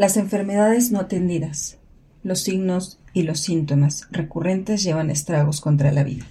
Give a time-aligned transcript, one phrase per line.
[0.00, 1.76] Las enfermedades no atendidas,
[2.22, 6.24] los signos y los síntomas recurrentes llevan estragos contra la vida.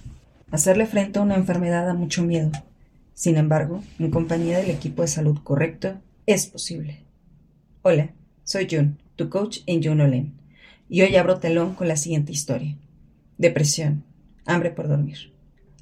[0.50, 2.50] Hacerle frente a una enfermedad da mucho miedo.
[3.14, 7.04] Sin embargo, en compañía del equipo de salud correcto, es posible.
[7.82, 8.10] Hola,
[8.42, 10.32] soy Jun, tu coach en Jun Olen,
[10.88, 12.76] y hoy abro telón con la siguiente historia.
[13.38, 14.02] Depresión,
[14.46, 15.32] hambre por dormir.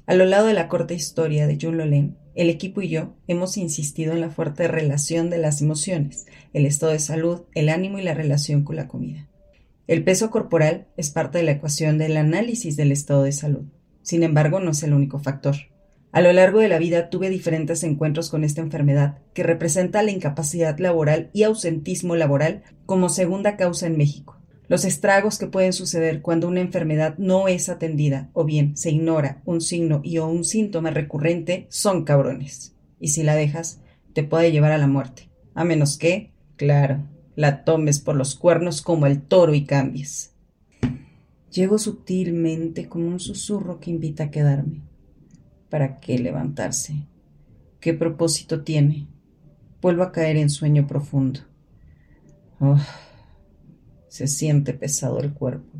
[0.09, 3.57] A lo largo de la corta historia de Jun Lolen, el equipo y yo hemos
[3.57, 8.01] insistido en la fuerte relación de las emociones, el estado de salud, el ánimo y
[8.01, 9.27] la relación con la comida.
[9.85, 13.65] El peso corporal es parte de la ecuación del análisis del estado de salud.
[14.01, 15.57] Sin embargo, no es el único factor.
[16.11, 20.09] A lo largo de la vida tuve diferentes encuentros con esta enfermedad, que representa la
[20.09, 24.38] incapacidad laboral y ausentismo laboral como segunda causa en México.
[24.69, 29.41] Los estragos que pueden suceder cuando una enfermedad no es atendida o bien se ignora
[29.45, 32.75] un signo y o un síntoma recurrente son cabrones.
[32.99, 33.81] Y si la dejas,
[34.13, 35.27] te puede llevar a la muerte.
[35.55, 37.03] A menos que, claro,
[37.35, 40.35] la tomes por los cuernos como el toro y cambies.
[41.51, 44.83] Llego sutilmente como un susurro que invita a quedarme.
[45.71, 47.07] ¿Para qué levantarse?
[47.79, 49.07] ¿Qué propósito tiene?
[49.81, 51.39] Vuelvo a caer en sueño profundo.
[52.59, 52.77] Oh.
[54.09, 55.77] Se siente pesado el cuerpo.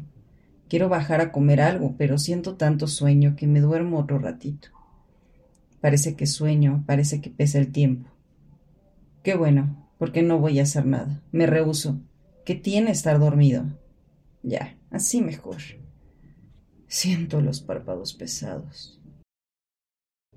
[0.69, 4.69] Quiero bajar a comer algo, pero siento tanto sueño que me duermo otro ratito.
[5.81, 8.07] Parece que sueño, parece que pesa el tiempo.
[9.23, 11.23] Qué bueno, porque no voy a hacer nada.
[11.31, 11.99] Me rehuso.
[12.45, 13.65] ¿Qué tiene estar dormido?
[14.43, 15.57] Ya, así mejor.
[16.87, 19.01] Siento los párpados pesados.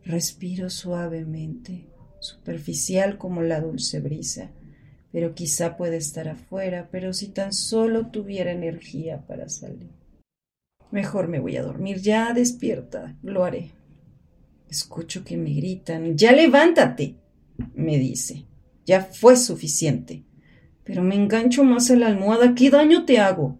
[0.02, 1.90] Respiro suavemente,
[2.20, 4.50] superficial como la dulce brisa
[5.12, 9.90] pero quizá puede estar afuera, pero si tan solo tuviera energía para salir.
[10.90, 13.72] Mejor me voy a dormir, ya despierta, lo haré.
[14.68, 17.16] Escucho que me gritan, ya levántate,
[17.74, 18.46] me dice,
[18.86, 20.24] ya fue suficiente.
[20.84, 23.58] Pero me engancho más en la almohada, ¿qué daño te hago?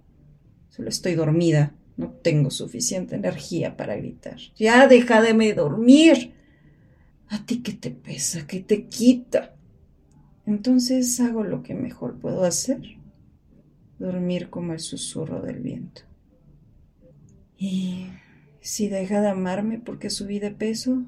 [0.71, 4.39] Solo estoy dormida, no tengo suficiente energía para gritar.
[4.57, 6.33] Ya deja de dormir.
[7.29, 8.47] ¿A ti qué te pesa?
[8.47, 9.55] ¿Qué te quita?
[10.47, 12.81] Entonces hago lo que mejor puedo hacer,
[13.99, 16.03] dormir como el susurro del viento.
[17.57, 18.07] Y
[18.61, 21.05] si deja de amarme porque subí de peso,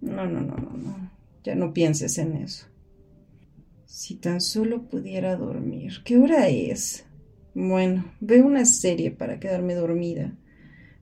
[0.00, 1.10] no, no, no, no, no,
[1.44, 2.66] ya no pienses en eso.
[3.86, 6.02] Si tan solo pudiera dormir.
[6.04, 7.06] ¿Qué hora es?
[7.54, 10.36] Bueno, veo una serie para quedarme dormida.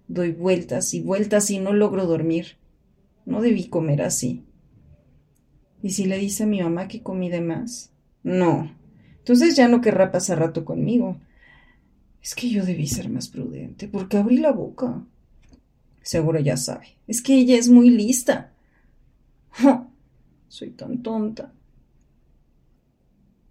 [0.08, 2.58] Doy vueltas y vueltas y no logro dormir.
[3.24, 4.44] No debí comer así.
[5.82, 7.90] ¿Y si le dice a mi mamá que comí de más?
[8.22, 8.72] No.
[9.18, 11.16] Entonces ya no querrá pasar rato conmigo.
[12.22, 15.04] Es que yo debí ser más prudente, porque abrí la boca.
[16.02, 16.86] Seguro ya sabe.
[17.08, 18.52] Es que ella es muy lista.
[20.48, 21.52] soy tan tonta.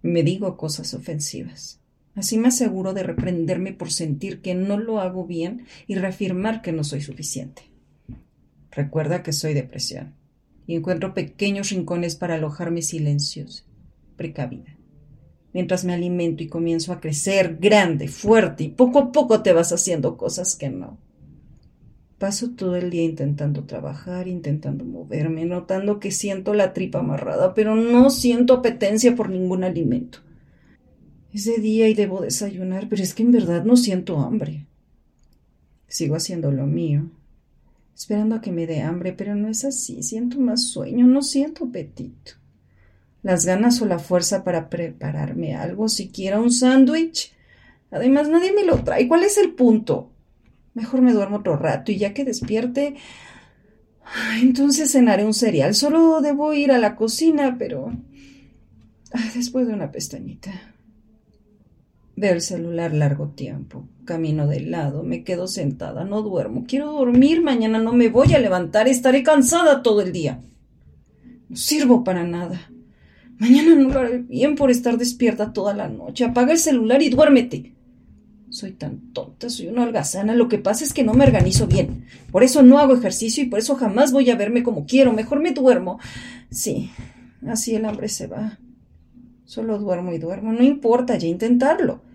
[0.00, 1.80] Me digo cosas ofensivas.
[2.14, 6.72] Así me aseguro de reprenderme por sentir que no lo hago bien y reafirmar que
[6.72, 7.62] no soy suficiente.
[8.70, 10.21] Recuerda que soy depresión
[10.66, 13.64] y encuentro pequeños rincones para alojarme silenciosa,
[14.16, 14.76] precavida.
[15.52, 19.72] Mientras me alimento y comienzo a crecer grande, fuerte, y poco a poco te vas
[19.72, 20.98] haciendo cosas que no.
[22.18, 27.74] Paso todo el día intentando trabajar, intentando moverme, notando que siento la tripa amarrada, pero
[27.74, 30.20] no siento apetencia por ningún alimento.
[31.32, 34.66] Es de día y debo desayunar, pero es que en verdad no siento hambre.
[35.88, 37.10] Sigo haciendo lo mío,
[37.94, 40.02] esperando a que me dé hambre, pero no es así.
[40.02, 42.32] Siento más sueño, no siento apetito.
[43.22, 47.32] Las ganas o la fuerza para prepararme algo, siquiera un sándwich.
[47.90, 49.06] Además, nadie me lo trae.
[49.06, 50.10] ¿Cuál es el punto?
[50.74, 52.96] Mejor me duermo otro rato y ya que despierte,
[54.40, 55.74] entonces cenaré un cereal.
[55.74, 57.92] Solo debo ir a la cocina, pero
[59.34, 60.71] después de una pestañita.
[62.22, 63.88] Veo el celular largo tiempo.
[64.04, 66.66] Camino de lado, me quedo sentada, no duermo.
[66.68, 70.40] Quiero dormir, mañana no me voy a levantar, estaré cansada todo el día.
[71.48, 72.70] No sirvo para nada.
[73.38, 76.24] Mañana no lo haré bien por estar despierta toda la noche.
[76.24, 77.74] Apaga el celular y duérmete.
[78.50, 80.36] Soy tan tonta, soy una holgazana.
[80.36, 82.06] Lo que pasa es que no me organizo bien.
[82.30, 85.12] Por eso no hago ejercicio y por eso jamás voy a verme como quiero.
[85.12, 85.98] Mejor me duermo.
[86.50, 86.88] Sí,
[87.48, 88.60] así el hambre se va.
[89.44, 90.52] Solo duermo y duermo.
[90.52, 92.11] No importa ya intentarlo.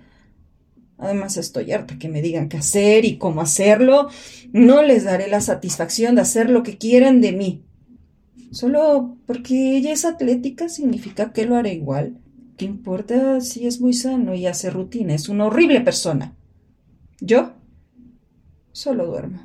[0.97, 4.09] Además estoy harta que me digan qué hacer y cómo hacerlo.
[4.51, 7.63] No les daré la satisfacción de hacer lo que quieran de mí.
[8.51, 12.17] Solo porque ella es atlética significa que lo haré igual.
[12.57, 15.13] ¿Qué importa si es muy sano y hace rutina?
[15.13, 16.35] Es una horrible persona.
[17.19, 17.53] Yo
[18.71, 19.43] solo duermo.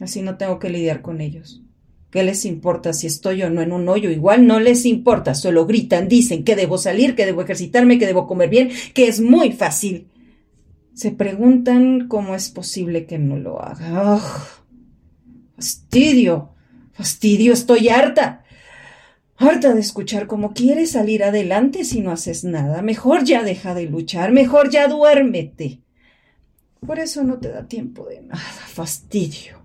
[0.00, 1.62] Así no tengo que lidiar con ellos.
[2.10, 4.10] ¿Qué les importa si estoy o no en un hoyo?
[4.10, 8.26] Igual no les importa, solo gritan, dicen que debo salir, que debo ejercitarme, que debo
[8.26, 10.08] comer bien, que es muy fácil.
[10.94, 14.20] Se preguntan cómo es posible que no lo haga.
[15.56, 16.50] Fastidio,
[16.92, 18.44] fastidio, estoy harta.
[19.36, 22.82] Harta de escuchar cómo quieres salir adelante si no haces nada.
[22.82, 25.80] Mejor ya deja de luchar, mejor ya duérmete.
[26.86, 29.62] Por eso no te da tiempo de nada, fastidio.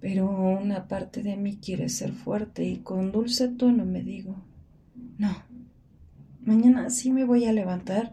[0.00, 4.36] Pero una parte de mí quiere ser fuerte y con dulce tono me digo,
[5.18, 5.36] no,
[6.44, 8.12] mañana sí me voy a levantar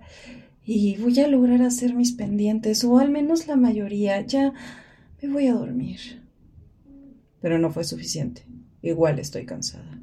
[0.65, 4.53] y voy a lograr hacer mis pendientes, o al menos la mayoría, ya
[5.21, 5.99] me voy a dormir.
[7.41, 8.45] Pero no fue suficiente.
[8.81, 9.99] Igual estoy cansada.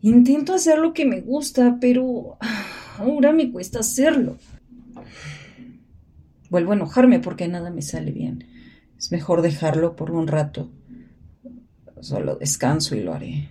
[0.00, 2.38] Intento hacer lo que me gusta, pero
[2.98, 4.38] ahora me cuesta hacerlo.
[6.50, 8.44] Vuelvo a enojarme porque nada me sale bien.
[8.98, 10.70] Es mejor dejarlo por un rato.
[12.00, 13.48] Solo descanso y lo haré.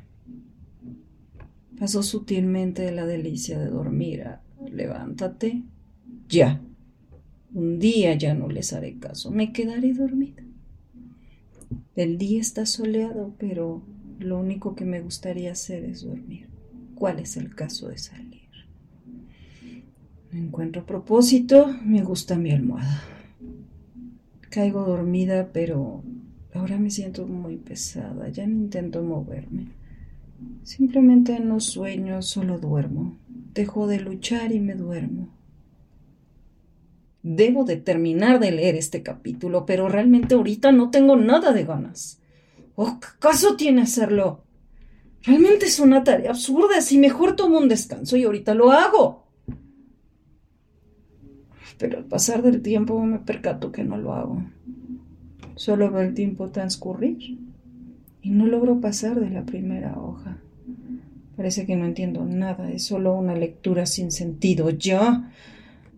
[1.79, 4.25] Pasó sutilmente la delicia de dormir.
[4.69, 5.63] Levántate.
[6.29, 6.61] Ya.
[7.53, 9.31] Un día ya no les haré caso.
[9.31, 10.43] Me quedaré dormida.
[11.95, 13.81] El día está soleado, pero
[14.19, 16.47] lo único que me gustaría hacer es dormir.
[16.95, 18.41] ¿Cuál es el caso de salir?
[20.31, 21.73] No encuentro propósito.
[21.83, 23.01] Me gusta mi almohada.
[24.49, 26.03] Caigo dormida, pero
[26.53, 28.29] ahora me siento muy pesada.
[28.29, 29.67] Ya no intento moverme.
[30.63, 33.17] Simplemente no sueño, solo duermo.
[33.53, 35.34] Dejo de luchar y me duermo.
[37.27, 42.21] Debo de terminar de leer este capítulo, pero realmente ahorita no tengo nada de ganas.
[42.75, 44.43] ¿O qué caso tiene hacerlo?
[45.23, 46.81] Realmente es una tarea absurda.
[46.81, 49.25] Si mejor tomo un descanso y ahorita lo hago
[51.77, 54.43] pero al pasar del tiempo me percato que no lo hago.
[55.55, 57.39] Solo veo el tiempo transcurrir
[58.21, 60.37] y no logro pasar de la primera hoja.
[61.35, 64.69] Parece que no entiendo nada, es solo una lectura sin sentido.
[64.69, 65.31] Ya.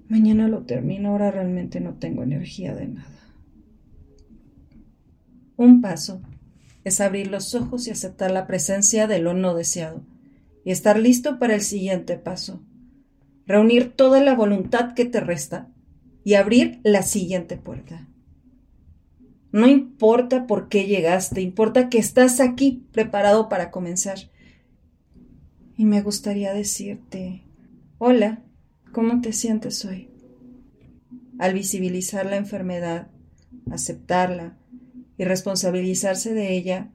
[0.09, 3.33] Mañana lo termino, ahora realmente no tengo energía de nada.
[5.57, 6.21] Un paso
[6.83, 10.01] es abrir los ojos y aceptar la presencia de lo no deseado
[10.63, 12.61] y estar listo para el siguiente paso
[13.47, 15.69] reunir toda la voluntad que te resta
[16.23, 18.07] y abrir la siguiente puerta.
[19.53, 24.17] No importa por qué llegaste, importa que estás aquí preparado para comenzar.
[25.77, 27.43] Y me gustaría decirte,
[27.97, 28.43] hola,
[28.91, 30.09] ¿cómo te sientes hoy?
[31.39, 33.07] Al visibilizar la enfermedad,
[33.71, 34.57] aceptarla
[35.17, 36.91] y responsabilizarse de ella,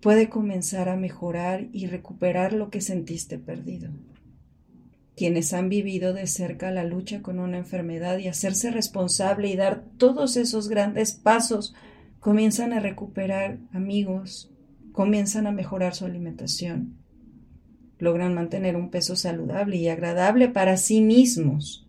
[0.00, 3.90] puede comenzar a mejorar y recuperar lo que sentiste perdido
[5.18, 9.84] quienes han vivido de cerca la lucha con una enfermedad y hacerse responsable y dar
[9.98, 11.74] todos esos grandes pasos,
[12.20, 14.48] comienzan a recuperar amigos,
[14.92, 16.96] comienzan a mejorar su alimentación,
[17.98, 21.86] logran mantener un peso saludable y agradable para sí mismos,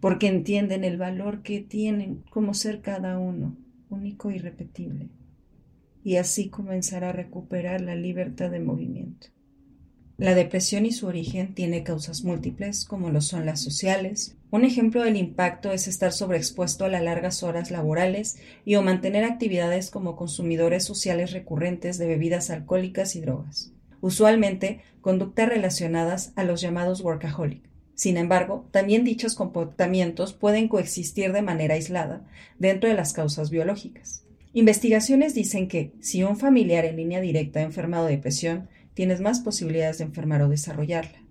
[0.00, 3.56] porque entienden el valor que tienen como ser cada uno,
[3.88, 5.08] único y repetible,
[6.02, 9.28] y así comenzar a recuperar la libertad de movimiento.
[10.18, 14.36] La depresión y su origen tiene causas múltiples, como lo son las sociales.
[14.50, 19.24] Un ejemplo del impacto es estar sobreexpuesto a las largas horas laborales y o mantener
[19.24, 23.71] actividades como consumidores sociales recurrentes de bebidas alcohólicas y drogas.
[24.02, 27.62] Usualmente, conductas relacionadas a los llamados workaholic.
[27.94, 32.26] Sin embargo, también dichos comportamientos pueden coexistir de manera aislada
[32.58, 34.24] dentro de las causas biológicas.
[34.54, 39.38] Investigaciones dicen que si un familiar en línea directa ha enfermado de depresión, tienes más
[39.38, 41.22] posibilidades de enfermar o desarrollarla.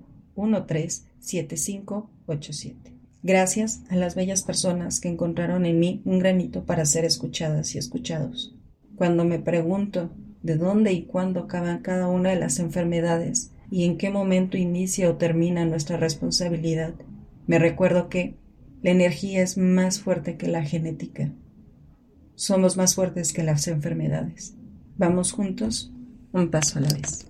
[0.67, 2.93] 13 75 87.
[3.23, 7.79] Gracias a las bellas personas que encontraron en mí un granito para ser escuchadas y
[7.79, 8.55] escuchados.
[8.95, 10.11] Cuando me pregunto
[10.43, 15.09] de dónde y cuándo acaban cada una de las enfermedades y en qué momento inicia
[15.09, 16.93] o termina nuestra responsabilidad,
[17.47, 18.35] me recuerdo que
[18.83, 21.33] la energía es más fuerte que la genética.
[22.41, 24.55] Somos más fuertes que las enfermedades.
[24.97, 25.93] Vamos juntos,
[26.33, 27.27] un paso a la vez.